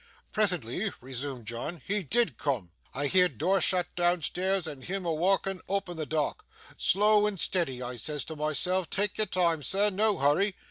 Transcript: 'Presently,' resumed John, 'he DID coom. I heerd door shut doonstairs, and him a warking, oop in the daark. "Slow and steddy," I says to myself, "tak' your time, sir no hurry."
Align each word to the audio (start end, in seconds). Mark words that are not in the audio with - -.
'Presently,' 0.31 0.91
resumed 0.99 1.45
John, 1.45 1.79
'he 1.85 2.01
DID 2.01 2.35
coom. 2.35 2.71
I 2.91 3.05
heerd 3.05 3.37
door 3.37 3.61
shut 3.61 3.85
doonstairs, 3.95 4.65
and 4.65 4.83
him 4.83 5.05
a 5.05 5.13
warking, 5.13 5.61
oop 5.71 5.87
in 5.89 5.97
the 5.97 6.07
daark. 6.07 6.43
"Slow 6.75 7.27
and 7.27 7.37
steddy," 7.37 7.83
I 7.85 7.97
says 7.97 8.25
to 8.25 8.35
myself, 8.35 8.89
"tak' 8.89 9.19
your 9.19 9.27
time, 9.27 9.61
sir 9.61 9.91
no 9.91 10.17
hurry." 10.17 10.55